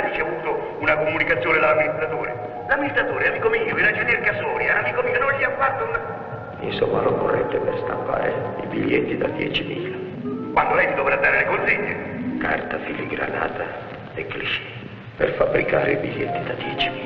Ricevuto 0.00 0.76
una 0.80 0.96
comunicazione 0.96 1.58
dall'amministratore. 1.58 2.34
L'amministratore 2.68 3.24
è 3.24 3.28
amico 3.28 3.48
mio, 3.48 3.76
il 3.76 3.84
ragionier 3.84 4.20
Casori, 4.20 4.64
è 4.64 4.70
amico 4.70 5.02
mio, 5.02 5.18
non 5.18 5.32
gli 5.38 5.42
ha 5.44 5.50
fatto 5.56 5.84
una... 5.84 6.56
Insomma, 6.60 7.02
lo 7.02 7.16
vorrete 7.16 7.58
per 7.58 7.76
stampare 7.84 8.32
i 8.62 8.66
biglietti 8.66 9.16
da 9.16 9.26
10.000. 9.26 10.52
Quando 10.52 10.74
lei 10.74 10.94
dovrà 10.94 11.16
dare 11.16 11.38
le 11.38 11.44
consegne. 11.44 12.38
Carta 12.38 12.78
filigranata 12.78 13.64
e 14.14 14.26
cliché 14.26 14.62
per 15.16 15.32
fabbricare 15.34 15.92
i 15.92 15.96
biglietti 15.96 16.42
da 16.42 16.54
10.000. 16.54 17.03